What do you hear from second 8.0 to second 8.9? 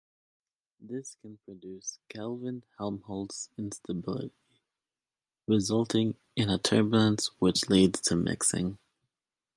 to mixing.